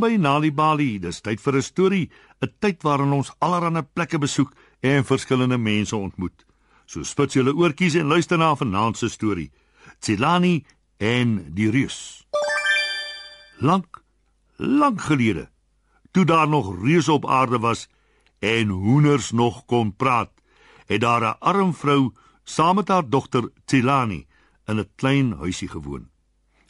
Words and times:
Welkom 0.00 0.16
by 0.16 0.22
Nali 0.22 0.50
Bali. 0.50 0.98
Dis 0.98 1.20
tyd 1.20 1.40
vir 1.44 1.56
'n 1.56 1.62
storie, 1.62 2.10
'n 2.40 2.48
tyd 2.58 2.82
waarin 2.82 3.12
ons 3.12 3.32
allerlei 3.38 3.82
plekke 3.82 4.18
besoek 4.18 4.54
en 4.80 5.04
verskillende 5.04 5.58
mense 5.58 5.96
ontmoet. 5.96 6.46
So 6.86 7.02
spits 7.02 7.34
julle 7.34 7.52
oortjies 7.52 7.94
en 7.94 8.06
luister 8.06 8.38
na 8.38 8.54
vanaand 8.56 8.96
se 8.96 9.08
storie. 9.08 9.50
Tsilani 10.00 10.64
en 10.96 11.52
die 11.54 11.70
reus. 11.70 12.26
Lank, 13.58 14.02
lank 14.56 15.00
gelede, 15.00 15.50
toe 16.12 16.24
daar 16.24 16.48
nog 16.48 16.82
reuse 16.82 17.12
op 17.12 17.26
aarde 17.26 17.58
was 17.58 17.88
en 18.38 18.68
hoenders 18.68 19.32
nog 19.32 19.66
kon 19.66 19.96
praat, 19.96 20.32
het 20.86 21.00
daar 21.00 21.22
'n 21.22 21.38
arm 21.40 21.74
vrou 21.74 22.14
saam 22.44 22.76
met 22.76 22.88
haar 22.88 23.08
dogter 23.08 23.50
Tsilani 23.66 24.26
in 24.66 24.78
'n 24.78 24.88
klein 24.96 25.32
huisie 25.32 25.68
gewoon. 25.68 26.08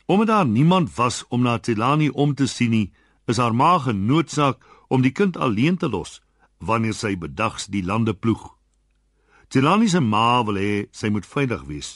Omdat 0.07 0.27
daar 0.27 0.47
niemand 0.47 0.95
was 0.95 1.25
om 1.29 1.43
na 1.43 1.59
Tsilani 1.59 2.09
om 2.09 2.35
te 2.35 2.47
sien 2.47 2.71
nie, 2.71 2.93
is 3.31 3.39
haar 3.39 3.55
ma 3.55 3.79
genoodsaak 3.79 4.59
om 4.89 5.03
die 5.03 5.15
kind 5.15 5.37
alleen 5.37 5.79
te 5.79 5.89
los 5.89 6.21
wanneer 6.59 6.95
sy 6.95 7.15
bedags 7.17 7.69
die 7.73 7.83
lande 7.85 8.15
ploeg. 8.15 8.43
Tsilani 9.49 9.89
se 9.89 10.01
ma 10.01 10.43
wil 10.45 10.61
hê 10.61 10.75
sy 10.93 11.09
moet 11.09 11.27
veilig 11.27 11.63
wees. 11.71 11.91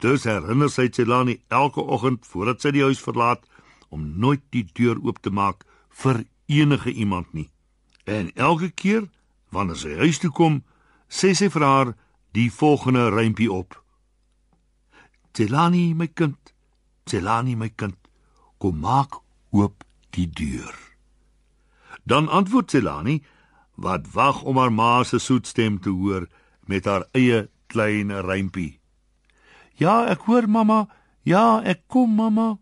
Dus 0.00 0.24
herinner 0.28 0.70
sy 0.70 0.88
Tsilani 0.88 1.40
elke 1.48 1.82
oggend 1.82 2.26
voordat 2.30 2.62
sy 2.62 2.74
die 2.76 2.84
huis 2.84 3.02
verlaat 3.02 3.42
om 3.90 4.06
nooit 4.20 4.44
die 4.54 4.64
deur 4.78 5.00
oop 5.02 5.20
te 5.22 5.30
maak 5.30 5.66
vir 6.02 6.24
enige 6.46 6.92
iemand 6.92 7.32
nie. 7.32 7.50
En 8.06 8.30
elke 8.34 8.70
keer 8.70 9.08
wanneer 9.50 9.80
sy 9.80 9.96
huis 9.98 10.20
toe 10.22 10.30
kom, 10.30 10.62
sê 11.08 11.34
sy 11.34 11.50
vir 11.50 11.64
haar 11.64 11.94
die 12.34 12.50
volgende 12.50 13.08
rympie 13.14 13.50
op. 13.52 13.78
Tsilani 15.34 15.92
my 15.94 16.08
kind 16.08 16.54
Celani 17.06 17.54
my 17.56 17.68
kind, 17.68 17.98
kom 18.58 18.80
maak 18.80 19.20
oop 19.52 19.84
die 20.14 20.28
deur. 20.30 20.74
Dan 22.04 22.28
antwoord 22.28 22.70
Celani 22.70 23.22
wat 23.74 24.12
wag 24.12 24.42
om 24.42 24.58
haar 24.58 24.72
ma 24.72 25.02
se 25.04 25.18
soet 25.18 25.46
stem 25.46 25.80
te 25.80 25.90
hoor 25.90 26.28
met 26.66 26.84
haar 26.84 27.06
eie 27.12 27.48
klein 27.66 28.12
rympie. 28.12 28.80
Ja, 29.74 30.06
ek 30.06 30.28
hoor 30.28 30.46
mamma. 30.48 30.86
Ja, 31.22 31.60
ek 31.64 31.88
kom 31.90 32.14
mamma. 32.14 32.58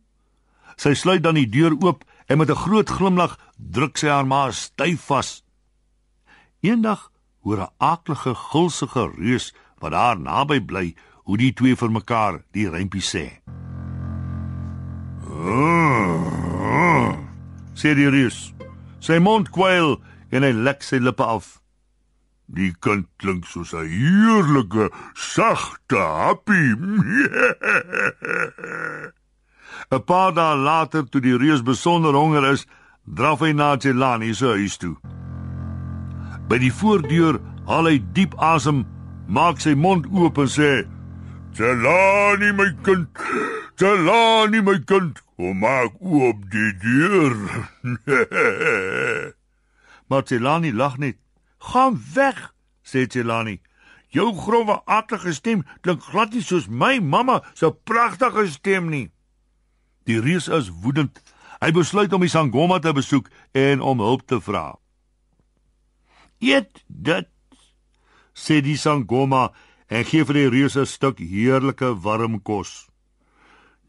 Sy 0.77 0.95
sluit 0.97 1.23
dan 1.23 1.37
die 1.37 1.49
deur 1.51 1.75
oop 1.83 2.05
en 2.27 2.39
met 2.39 2.51
'n 2.51 2.63
groot 2.65 2.89
glimlag 2.89 3.39
druk 3.57 3.99
sy 3.99 4.09
haar 4.09 4.27
ma 4.27 4.51
styf 4.51 5.01
vas. 5.07 5.45
Eendag 6.61 7.11
hoor 7.45 7.61
'n 7.61 7.75
aaklige 7.79 8.35
gulsige 8.35 9.11
reus 9.19 9.55
wat 9.79 9.93
daar 9.93 10.19
naby 10.19 10.61
bly 10.61 10.95
hoe 11.25 11.37
die 11.37 11.53
twee 11.53 11.77
vir 11.77 11.91
mekaar 11.91 12.45
die 12.53 12.69
rympie 12.69 13.03
sê. 13.03 13.43
Sê 17.83 17.95
die 17.99 18.11
reus. 18.15 18.53
Sy 19.03 19.19
mond 19.19 19.51
kwyl 19.55 19.99
en 20.31 20.47
hy 20.47 20.53
lek 20.55 20.87
sy 20.87 20.99
lippe 21.03 21.27
af. 21.27 21.59
Die 22.53 22.73
kind 22.85 23.07
klink 23.19 23.47
soos 23.51 23.73
'n 23.75 23.89
heerlike, 23.89 24.91
sagte 25.15 25.99
happie. 25.99 26.77
'n 29.91 30.03
Paar 30.07 30.33
dae 30.33 30.57
later 30.57 31.03
toe 31.11 31.21
die 31.21 31.39
reus 31.43 31.63
besonder 31.63 32.15
honger 32.15 32.45
is, 32.53 32.67
draf 33.05 33.41
hy 33.41 33.53
na 33.53 33.77
Jelani 33.77 34.35
se 34.35 34.47
huis 34.47 34.77
toe. 34.79 34.97
By 36.49 36.59
die 36.59 36.73
voordeur 36.73 37.41
haal 37.67 37.87
hy 37.91 37.99
diep 38.15 38.35
asem, 38.39 38.85
maak 39.27 39.61
sy 39.61 39.75
mond 39.75 40.07
oop 40.13 40.39
en 40.39 40.51
sê: 40.59 40.87
"Jelani 41.53 42.53
my 42.57 42.71
kind, 42.83 43.09
Jelani 43.77 44.63
my 44.63 44.79
kind, 44.87 45.21
Kom 45.43 45.59
maak 45.59 45.97
oop 45.99 46.45
die 46.53 46.71
deur. 46.79 47.35
maar 50.09 50.23
Tselani 50.23 50.71
lag 50.73 50.99
net. 51.03 51.17
Gaan 51.59 51.99
weg, 52.15 52.55
sê 52.87 53.07
Tselani. 53.07 53.59
Jou 54.15 54.31
grove 54.39 54.77
aardige 54.85 55.33
stem 55.35 55.65
klink 55.81 56.05
glad 56.13 56.31
nie 56.31 56.45
soos 56.47 56.69
my 56.71 57.01
mamma 57.01 57.41
se 57.59 57.73
pragtige 57.75 58.47
stem 58.55 58.87
nie. 58.93 59.09
Die 60.07 60.21
reus 60.23 60.47
is 60.47 60.71
woedend. 60.85 61.19
Hy 61.59 61.73
besluit 61.75 62.15
om 62.15 62.23
die 62.23 62.31
Sangoma 62.31 62.79
te 62.79 62.95
besoek 62.95 63.27
en 63.59 63.83
om 63.83 63.99
hulp 63.99 64.23
te 64.31 64.39
vra. 64.39 64.79
"Eet 66.39 66.85
dit," 66.87 67.29
sê 68.31 68.63
die 68.63 68.79
Sangoma 68.79 69.51
en 69.93 70.07
gee 70.09 70.25
vir 70.25 70.39
die 70.39 70.49
reus 70.49 70.77
'n 70.77 70.87
stuk 70.87 71.19
heerlike 71.19 71.89
warm 72.05 72.41
kos. 72.43 72.89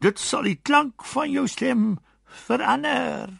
Dit 0.00 0.18
sal 0.18 0.42
die 0.42 0.60
klank 0.62 1.04
van 1.04 1.30
jou 1.30 1.46
stem 1.48 1.98
verander. 2.24 3.30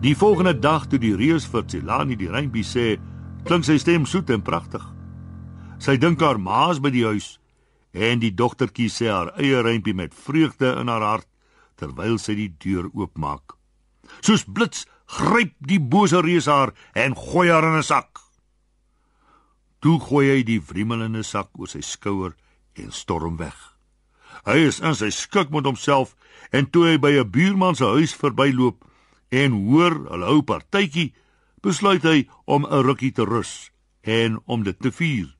Die 0.00 0.16
volgende 0.16 0.58
dag 0.58 0.86
toe 0.86 0.98
die 0.98 1.14
reus 1.14 1.46
vir 1.46 1.62
Tsilani 1.62 2.16
die 2.16 2.30
reimpie 2.30 2.64
sê, 2.64 2.98
klink 3.44 3.64
sy 3.64 3.78
stem 3.78 4.06
soet 4.06 4.30
en 4.30 4.42
pragtig. 4.42 4.82
Sy 5.78 5.96
dink 5.96 6.20
haar 6.20 6.38
ma's 6.38 6.80
by 6.80 6.90
die 6.90 7.04
huis 7.04 7.38
en 7.92 8.18
die 8.18 8.34
dogtertjie 8.34 8.88
sê 8.90 9.10
haar 9.10 9.32
eie 9.38 9.62
reimpie 9.62 9.94
met 9.94 10.14
vreugde 10.14 10.80
in 10.80 10.88
haar 10.88 11.02
hart 11.02 11.28
terwyl 11.76 12.18
sy 12.18 12.34
die 12.34 12.54
deur 12.58 12.90
oopmaak. 12.94 13.54
Soos 14.20 14.44
blits 14.44 14.86
gryp 15.06 15.54
die 15.60 15.80
bose 15.80 16.20
reus 16.20 16.46
haar 16.46 16.74
en 16.94 17.14
gooi 17.14 17.50
haar 17.50 17.64
in 17.64 17.78
'n 17.78 17.82
sak. 17.82 18.21
Toe 19.82 19.98
gooi 19.98 20.28
hy 20.30 20.42
die 20.46 20.60
wriemelende 20.62 21.24
sak 21.26 21.50
oor 21.58 21.70
sy 21.70 21.80
skouer 21.82 22.36
en 22.78 22.92
storm 22.94 23.36
weg. 23.40 23.56
Hy 24.46 24.68
is 24.68 24.78
in 24.80 24.94
sy 24.94 25.10
skik 25.10 25.50
met 25.50 25.66
homself 25.66 26.14
en 26.54 26.68
toe 26.70 26.86
hy 26.86 26.98
by 27.02 27.10
'n 27.18 27.30
buurman 27.34 27.74
se 27.74 27.84
huis 27.84 28.14
verbyloop 28.14 28.84
en 29.30 29.52
hoor 29.66 29.94
hulle 30.10 30.26
hou 30.26 30.42
partytjie, 30.42 31.14
besluit 31.62 32.02
hy 32.02 32.28
om 32.46 32.66
'n 32.66 32.82
rukkie 32.86 33.10
te 33.10 33.24
rus 33.24 33.70
en 34.02 34.38
om 34.46 34.62
dit 34.62 34.78
te 34.78 34.90
vier. 34.90 35.34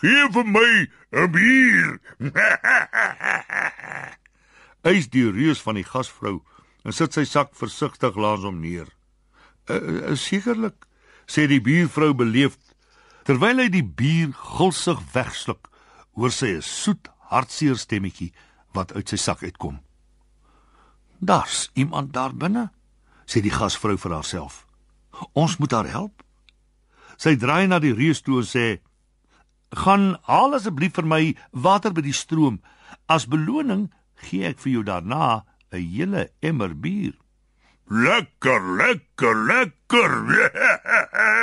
"Geef 0.00 0.32
vir 0.32 0.44
my 0.44 0.88
'n 1.12 1.32
bier." 1.32 2.00
Hy's 4.86 5.08
die 5.08 5.30
reus 5.30 5.60
van 5.60 5.74
die 5.74 5.84
gasvrou 5.84 6.42
en 6.84 6.92
sit 6.92 7.12
sy 7.12 7.24
sak 7.24 7.52
versigtig 7.52 8.16
langs 8.16 8.44
hom 8.44 8.60
neer. 8.60 8.88
"Uh, 9.68 10.14
sekerlik," 10.14 10.86
sê 11.26 11.46
die 11.46 11.60
buurvrou 11.60 12.14
beleefd 12.14 12.67
terwyl 13.28 13.60
hy 13.60 13.66
die 13.68 13.84
bier 13.84 14.30
gulsig 14.32 15.00
wegsluk, 15.12 15.68
hoor 16.16 16.32
sy 16.32 16.56
'n 16.56 16.62
soet 16.64 17.10
hartseer 17.28 17.76
stemmetjie 17.76 18.32
wat 18.72 18.94
uit 18.96 19.08
sy 19.08 19.16
sak 19.16 19.42
uitkom. 19.42 19.80
"Daar's 21.20 21.68
iemand 21.74 22.12
daar 22.12 22.32
binne," 22.32 22.70
sê 23.26 23.42
die 23.42 23.52
gasvrou 23.52 23.98
vir 23.98 24.12
haarself. 24.12 24.66
"Ons 25.34 25.58
moet 25.58 25.72
haar 25.72 25.88
help." 25.88 26.22
Sy 27.18 27.36
draai 27.36 27.66
na 27.66 27.78
die 27.78 27.92
reus 27.92 28.22
toe 28.22 28.38
en 28.40 28.46
sê: 28.46 28.80
"Gaan 29.76 30.16
haal 30.22 30.54
asseblief 30.54 30.94
vir 30.94 31.04
my 31.04 31.36
water 31.52 31.92
by 31.92 32.00
die 32.00 32.12
stroom. 32.12 32.62
As 33.08 33.26
beloning 33.26 33.92
gee 34.16 34.44
ek 34.46 34.58
vir 34.58 34.72
jou 34.72 34.82
daarna 34.82 35.44
'n 35.72 35.82
hele 35.82 36.30
emmer 36.40 36.74
bier." 36.74 37.12
"Lekker, 37.90 38.76
lekker, 38.76 39.36
lekker," 39.44 40.12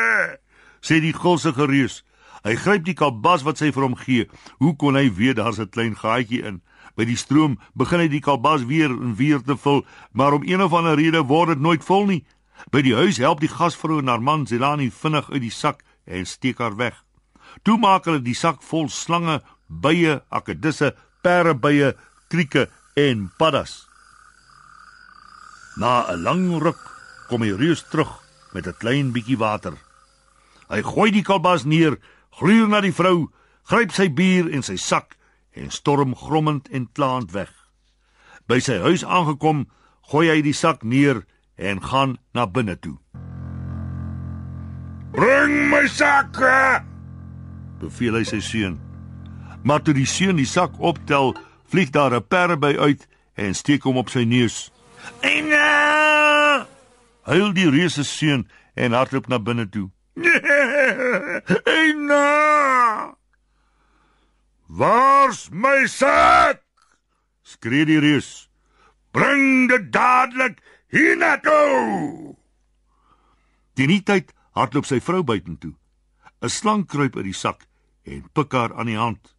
sê 0.86 1.02
die 1.02 1.16
gulsige 1.18 1.66
reus. 1.66 2.04
Hy 2.46 2.54
gryp 2.62 2.86
die 2.86 2.94
kalbas 2.94 3.42
wat 3.46 3.58
sy 3.58 3.72
vir 3.74 3.88
hom 3.88 3.98
gee. 3.98 4.28
Hoe 4.62 4.76
kon 4.78 4.98
hy 5.00 5.10
weet 5.10 5.38
daar's 5.42 5.60
'n 5.60 5.74
klein 5.74 5.96
gaatjie 5.98 6.44
in? 6.46 6.62
By 6.96 7.06
die 7.06 7.18
stroom 7.18 7.58
begin 7.76 8.00
hy 8.00 8.08
die 8.08 8.22
kalbas 8.22 8.64
weer 8.70 8.90
en 8.90 9.16
weer 9.16 9.42
te 9.42 9.58
vul, 9.58 9.86
maar 10.14 10.34
om 10.34 10.44
een 10.46 10.62
of 10.62 10.74
ander 10.74 10.96
rede 10.96 11.24
word 11.24 11.50
dit 11.50 11.60
nooit 11.60 11.84
vol 11.84 12.06
nie. 12.06 12.26
By 12.72 12.82
die 12.82 12.96
huis 12.96 13.18
help 13.18 13.40
die 13.40 13.52
gasvrou 13.52 14.00
en 14.00 14.08
haar 14.08 14.22
man 14.22 14.46
Zelani 14.48 14.92
vinnig 14.92 15.32
uit 15.32 15.42
die 15.42 15.52
sak 15.52 15.84
en 16.06 16.26
steek 16.26 16.58
haar 16.60 16.76
weg. 16.76 17.04
Toe 17.64 17.78
maak 17.78 18.06
hulle 18.06 18.22
die 18.22 18.36
sak 18.36 18.62
vol 18.64 18.90
slange, 18.90 19.42
bye, 19.68 20.22
akedisse, 20.30 20.94
perdebye, 21.24 21.96
krieke 22.30 22.70
en 22.96 23.32
paddas. 23.38 23.88
Na 25.78 26.06
'n 26.12 26.24
lang 26.24 26.62
ruk 26.62 26.80
kom 27.28 27.42
hy 27.42 27.52
reus 27.52 27.84
terug 27.92 28.22
met 28.54 28.68
'n 28.68 28.80
klein 28.80 29.12
bietjie 29.12 29.38
water. 29.38 29.74
Hy 30.70 30.82
gooi 30.82 31.12
die 31.12 31.24
kalbas 31.24 31.66
neer 31.66 32.00
gluur 32.40 32.68
na 32.68 32.82
die 32.82 32.94
vrou, 32.94 33.30
gryp 33.70 33.94
sy 33.96 34.10
bier 34.10 34.50
en 34.52 34.66
sy 34.66 34.78
sak 34.82 35.16
en 35.56 35.72
storm 35.72 36.16
grommend 36.16 36.68
en 36.72 36.90
klaand 36.94 37.32
weg. 37.32 37.52
By 38.48 38.60
sy 38.62 38.78
huis 38.84 39.06
aangekom, 39.06 39.66
gooi 40.12 40.28
hy 40.30 40.42
die 40.46 40.54
sak 40.54 40.84
neer 40.84 41.24
en 41.56 41.82
gaan 41.82 42.18
na 42.34 42.46
binne 42.46 42.76
toe. 42.76 42.98
"Bring 45.12 45.70
my 45.70 45.88
sak!" 45.88 46.36
beveel 47.80 48.16
hy 48.16 48.24
sy 48.24 48.40
seun. 48.40 48.80
Maar 49.64 49.82
toe 49.82 49.94
die 49.94 50.06
seun 50.06 50.36
die 50.36 50.46
sak 50.46 50.80
optel, 50.80 51.36
vlieg 51.68 51.90
daar 51.90 52.14
'n 52.14 52.28
perdeby 52.28 52.78
uit 52.78 53.08
en 53.36 53.56
steek 53.56 53.84
hom 53.84 53.98
op 53.98 54.10
sy 54.10 54.24
neus. 54.24 54.72
"Ena!" 55.22 56.68
huil 57.24 57.54
die 57.54 57.70
reus 57.70 57.94
se 57.94 58.04
seun 58.04 58.48
en 58.76 58.92
hardloop 58.92 59.28
na 59.28 59.40
binne 59.40 59.70
toe. 59.70 59.90
Eina! 61.66 63.16
Waar's 64.68 65.50
my 65.52 65.86
sak? 65.88 66.62
skree 67.44 67.86
die 67.86 68.00
reus. 68.00 68.50
Bring 69.12 69.70
dit 69.70 69.92
dadelik 69.94 70.60
hiernatoe. 70.92 72.36
Die 73.76 74.02
tyd 74.04 74.32
hardloop 74.56 74.88
sy 74.88 75.00
vrou 75.04 75.24
buitentoe. 75.24 75.76
'n 76.42 76.50
Slang 76.50 76.86
kruip 76.88 77.16
uit 77.16 77.28
die 77.32 77.36
sak 77.36 77.68
en 78.04 78.24
pik 78.34 78.52
haar 78.52 78.74
aan 78.76 78.90
die 78.92 78.98
hand. 78.98 79.36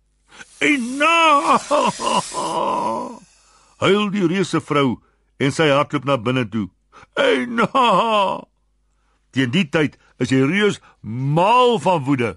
"Ina!" 0.60 1.58
Huil 3.80 4.10
die 4.10 4.26
reuse 4.26 4.60
vrou 4.60 5.00
en 5.38 5.52
sy 5.52 5.68
hardloop 5.68 6.04
na 6.04 6.16
binne 6.16 6.48
toe. 6.48 6.68
"Ina!" 7.16 8.55
Teen 9.36 9.52
die 9.52 9.66
tyd 9.68 9.98
is 10.16 10.30
die 10.32 10.40
reus 10.48 10.78
mal 11.04 11.76
van 11.84 12.06
woede. 12.06 12.36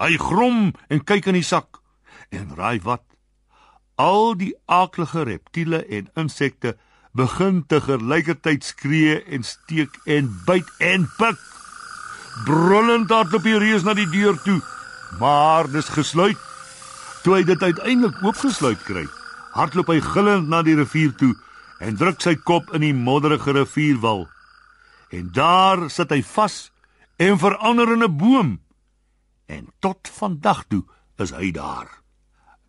Hy 0.00 0.14
grom 0.16 0.70
en 0.88 1.02
kyk 1.04 1.26
in 1.28 1.36
die 1.36 1.44
sak 1.44 1.82
en 2.32 2.54
raai 2.56 2.80
wat? 2.84 3.04
Al 4.00 4.32
die 4.40 4.54
aaklige 4.72 5.26
reptiele 5.28 5.82
en 5.84 6.08
insekte 6.16 6.78
begin 7.18 7.60
te 7.68 7.82
gelykertyd 7.84 8.64
skree 8.64 9.18
en 9.36 9.44
steek 9.44 9.98
en 10.06 10.30
byt 10.46 10.70
en 10.80 11.04
pik. 11.18 11.44
Brullend 12.46 13.12
hardloop 13.12 13.44
die 13.44 13.58
reus 13.60 13.84
na 13.84 13.92
die 13.98 14.08
deur 14.08 14.38
toe, 14.46 14.60
maar 15.20 15.68
dis 15.68 15.92
gesluit. 15.92 16.40
Toe 17.24 17.36
hy 17.36 17.42
dit 17.44 17.68
uiteindelik 17.68 18.24
oopgesluit 18.24 18.80
kry, 18.88 19.04
hardloop 19.58 19.92
hy 19.92 20.00
gillend 20.14 20.48
na 20.48 20.64
die 20.64 20.78
rivier 20.78 21.12
toe 21.20 21.34
en 21.84 22.00
druk 22.00 22.22
sy 22.24 22.36
kop 22.48 22.72
in 22.72 22.86
die 22.86 22.96
modderige 22.96 23.58
rivierwal. 23.60 24.28
En 25.08 25.30
daar 25.32 25.90
sit 25.90 26.10
hy 26.10 26.22
vas 26.22 26.72
en 27.16 27.38
verander 27.38 27.92
in 27.92 28.04
'n 28.04 28.16
boom. 28.16 28.60
En 29.46 29.72
tot 29.78 30.08
vandag 30.08 30.64
toe 30.68 30.84
is 31.16 31.30
hy 31.30 31.50
daar. 31.50 32.02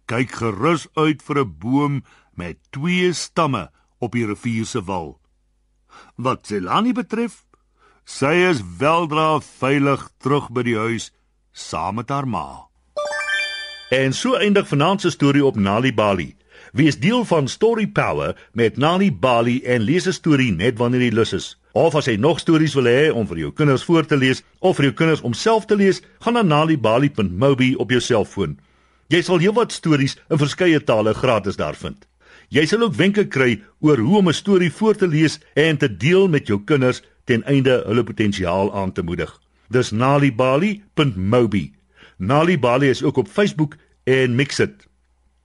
Kyk 0.06 0.32
gerus 0.32 0.88
uit 0.94 1.22
vir 1.22 1.40
'n 1.40 1.58
boom 1.58 2.04
met 2.34 2.58
twee 2.70 3.14
stamme 3.14 3.72
op 3.98 4.12
die 4.12 4.26
rivier 4.26 4.66
se 4.66 4.84
wal. 4.84 5.20
Wat 6.16 6.48
Zelani 6.48 6.94
betref, 6.94 7.46
sy 8.04 8.34
is 8.50 8.64
weldra 8.78 9.40
veilig 9.40 10.10
terug 10.18 10.50
by 10.50 10.64
die 10.64 10.78
huis 10.78 11.12
saam 11.52 11.96
met 11.96 12.10
haar 12.10 12.28
ma. 12.28 12.68
En 13.90 14.14
so 14.14 14.34
eindig 14.34 14.68
vanaand 14.68 15.02
se 15.02 15.10
storie 15.10 15.46
op 15.46 15.56
Nali 15.56 15.94
Bali. 15.94 16.36
Wie 16.72 16.88
is 16.88 17.00
deel 17.00 17.26
van 17.26 17.48
Story 17.48 17.88
Power 17.88 18.50
met 18.54 18.78
Nali 18.78 19.12
Bali 19.12 19.64
en 19.64 19.82
lees 19.82 20.08
'n 20.08 20.14
storie 20.14 20.52
net 20.52 20.78
wanneer 20.78 21.02
jy 21.02 21.14
lus 21.14 21.34
is. 21.34 21.59
Of 21.74 21.95
as 21.95 22.07
jy 22.10 22.16
nog 22.18 22.39
stories 22.42 22.74
wil 22.74 22.89
hê 22.89 23.10
om 23.13 23.27
vir 23.30 23.44
jou 23.44 23.51
kinders 23.54 23.83
voor 23.86 24.06
te 24.06 24.18
lees 24.18 24.42
of 24.60 24.80
vir 24.80 24.89
jou 24.89 24.94
kinders 25.04 25.21
om 25.21 25.33
self 25.33 25.68
te 25.69 25.75
lees, 25.77 26.01
gaan 26.19 26.33
na 26.33 26.42
nalibali.mobi 26.42 27.75
op 27.77 27.92
jou 27.94 28.01
selfoon. 28.01 28.57
Jy 29.10 29.21
sal 29.25 29.42
heelwat 29.42 29.74
stories 29.74 30.18
in 30.30 30.42
verskeie 30.42 30.81
tale 30.81 31.13
gratis 31.13 31.57
daar 31.57 31.77
vind. 31.77 32.07
Jy 32.50 32.66
sal 32.66 32.81
ook 32.88 32.98
wenke 32.98 33.27
kry 33.30 33.60
oor 33.86 33.98
hoe 34.01 34.18
om 34.18 34.30
'n 34.30 34.33
storie 34.33 34.71
voor 34.74 34.95
te 34.95 35.07
lees 35.07 35.39
en 35.54 35.77
te 35.77 35.88
deel 35.88 36.27
met 36.27 36.48
jou 36.48 36.60
kinders 36.66 37.01
ten 37.25 37.44
einde 37.44 37.83
hulle 37.86 38.04
potensiaal 38.04 38.74
aan 38.74 38.92
te 38.92 39.01
moedig. 39.01 39.39
Dis 39.69 39.92
nalibali.mobi. 39.92 41.74
Nalibali 42.18 42.89
is 42.89 43.04
ook 43.04 43.18
op 43.18 43.27
Facebook 43.27 43.75
en 44.04 44.36
Mixit. 44.36 44.88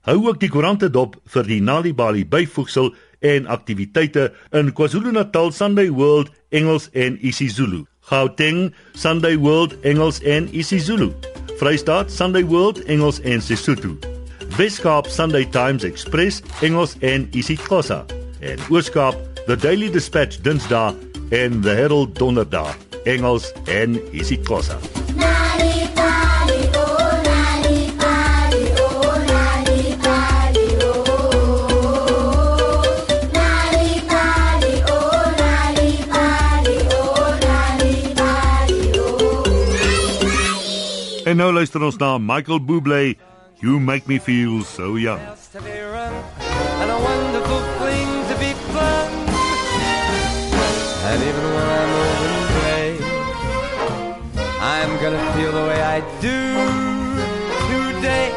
Hou 0.00 0.26
ook 0.28 0.40
die 0.40 0.48
koerante 0.48 0.90
dop 0.90 1.16
vir 1.24 1.46
die 1.48 1.60
Nalibali 1.60 2.26
byvoegsel 2.26 2.94
en 3.24 3.46
aktiwiteite 3.46 4.32
in 4.52 4.72
KwaZulu-Natal 4.72 5.52
Sunday 5.52 5.90
World 5.90 6.30
Engels 6.48 6.88
en 6.92 7.18
isiZulu. 7.20 7.84
Gauteng 8.00 8.74
Sunday 8.92 9.36
World 9.36 9.76
Engels 9.82 10.20
en 10.22 10.48
isiZulu. 10.52 11.12
Vrystaat 11.58 12.12
Sunday 12.12 12.44
World 12.44 12.82
Engels 12.84 13.20
en 13.20 13.42
Sesotho. 13.42 13.96
Weskaap 14.58 15.06
Sunday 15.06 15.44
Times 15.44 15.84
Express 15.84 16.42
Engels 16.62 16.96
en 17.00 17.28
isiXhosa. 17.32 18.04
En 18.40 18.58
Ooskaap 18.70 19.16
The 19.46 19.56
Daily 19.56 19.90
Dispatch 19.90 20.38
Dinsdae 20.42 20.94
en 21.30 21.60
The 21.60 21.70
Herald 21.70 22.18
Donderdag 22.18 22.76
Engels 23.04 23.52
en 23.64 24.00
isiXhosa. 24.12 24.93
En 41.34 41.40
nou 41.42 41.50
luister 41.50 41.82
ons 41.82 41.96
na 41.98 42.12
Michael 42.22 42.60
Bublé, 42.62 43.16
You 43.58 43.80
Make 43.82 44.06
Me 44.06 44.20
Feel 44.22 44.62
So 44.62 44.94
Young. 44.94 45.18
and 45.18 46.90
a 46.90 46.98
wonderful 47.10 47.58
thing 47.82 48.06
to 48.30 48.34
be 48.38 48.54
flung. 48.70 49.10
And 51.10 51.22
even 51.26 51.44
when 51.56 51.66
I'm 51.74 51.90
old 52.02 52.22
and 52.28 52.46
gray, 52.54 52.90
I'm 54.62 54.92
gonna 55.02 55.24
feel 55.34 55.50
the 55.50 55.66
way 55.66 55.82
I 55.82 55.98
do 56.22 56.38
today. 57.66 58.30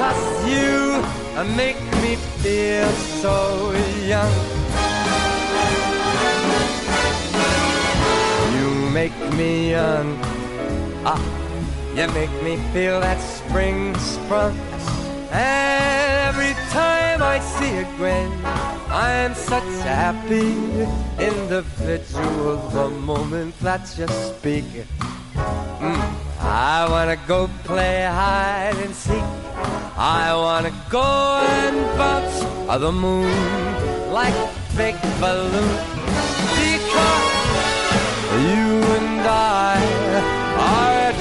Cause 0.00 0.24
you 0.48 1.04
make 1.54 1.76
me 2.00 2.16
feel 2.40 2.88
so 3.20 3.76
young. 4.08 4.32
You 8.56 8.88
make 8.88 9.12
me 9.36 9.72
young. 9.72 10.16
Ah, 11.04 11.20
you 11.96 12.06
make 12.08 12.32
me 12.42 12.56
feel 12.72 13.00
that 13.00 13.20
spring 13.20 13.94
sprung. 13.98 14.56
And 15.32 16.28
every 16.28 16.54
time 16.70 17.22
I 17.22 17.38
see 17.40 17.78
a 17.78 17.84
grin, 17.96 18.30
I'm 18.88 19.34
such 19.34 19.64
a 19.86 19.94
happy 20.04 20.50
individual. 21.18 22.56
The 22.70 22.90
moment 22.90 23.58
that 23.60 23.82
you 23.98 24.06
speak, 24.08 24.64
mm, 25.34 26.00
I 26.40 26.86
wanna 26.88 27.18
go 27.26 27.48
play 27.64 28.04
hide 28.04 28.76
and 28.84 28.94
seek. 28.94 29.28
I 29.96 30.34
wanna 30.34 30.72
go 30.88 31.02
and 31.02 31.76
bounce 31.98 32.42
on 32.68 32.80
the 32.80 32.92
moon 32.92 33.30
like 34.12 34.34
a 34.34 34.50
big 34.76 34.96
balloon. 35.20 35.76
Because 36.58 37.40
you 38.48 38.69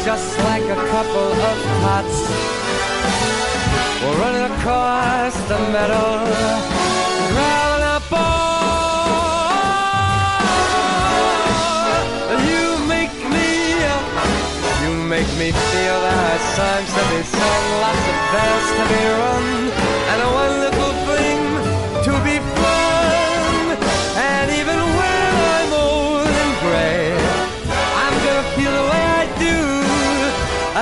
just 0.09 0.39
like 0.39 0.63
a 0.63 0.79
couple 0.93 1.29
of 1.49 1.57
pots. 1.81 2.17
We're 4.01 4.17
running 4.23 4.45
across 4.53 5.35
the 5.51 5.59
meadow, 5.73 6.09
grabbing 7.33 7.85
a 7.93 7.99
ball. 8.09 8.41
You 12.49 12.65
make 12.93 13.15
me, 13.35 13.49
you 14.81 14.91
make 15.13 15.31
me 15.41 15.49
feel 15.69 15.95
there 16.05 16.21
are 16.31 16.43
songs 16.57 16.89
to 16.97 17.03
be 17.11 17.21
sung, 17.37 17.65
lots 17.85 18.05
of 18.11 18.17
bells 18.33 18.67
to 18.77 18.83
be 18.91 19.01
rung, 19.21 19.47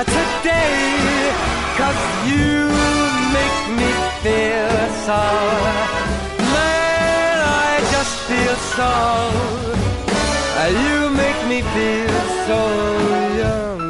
today. 0.04 1.32
Cause 1.78 2.02
you 2.30 2.70
make 3.36 3.60
me 3.78 3.90
feel 4.22 4.78
so. 5.06 5.22
Man, 6.54 7.36
I 7.42 7.80
just 7.94 8.14
feel 8.28 8.56
so. 8.76 8.92
You 10.68 11.10
make 11.10 11.40
me 11.48 11.62
feel 11.74 12.20
so 12.46 12.60
young. 13.42 13.80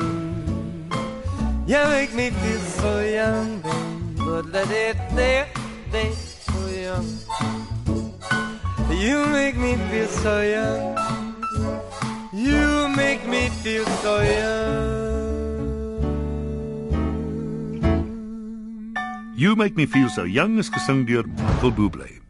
You 1.66 1.82
make 1.88 2.14
me 2.14 2.30
feel 2.30 2.60
so 2.80 3.00
young. 3.00 3.60
But 4.16 4.46
let 4.46 4.70
it 4.70 4.96
there, 5.14 5.48
there, 5.90 6.12
so 6.12 6.58
young. 6.68 7.08
You 8.90 9.26
make 9.26 9.56
me 9.56 9.76
feel 9.90 10.08
so 10.08 10.40
young. 10.42 10.98
You 12.32 12.88
make 12.88 13.26
me 13.26 13.48
feel 13.62 13.84
so 14.02 14.20
young. 14.20 14.87
You 19.38 19.54
Make 19.54 19.76
Me 19.76 19.86
Feel 19.86 20.08
So 20.10 20.24
Young 20.24 20.58
is 20.58 20.68
gesing 20.68 21.06
deur 21.06 21.22
Michael 21.28 21.70
Bublé. 21.70 22.27